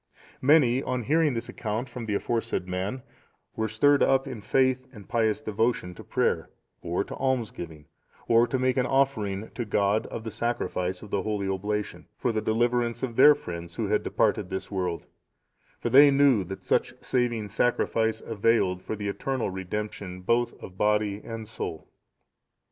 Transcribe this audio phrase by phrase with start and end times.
[0.41, 3.03] Many, on hearing this account from the aforesaid man,
[3.55, 6.49] were stirred up in faith and pious devotion to prayer,
[6.81, 7.85] or to alms giving,
[8.27, 12.31] or to make an offering to God of the Sacrifice of the holy Oblation, for
[12.31, 15.05] the deliverance of their friends who had departed this world;
[15.77, 21.21] for they knew that such saving Sacrifice availed for the eternal redemption both of body
[21.23, 21.87] and soul.